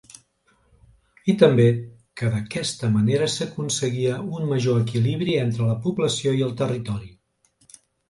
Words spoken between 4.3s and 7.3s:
un major equilibri entre la població i el territori.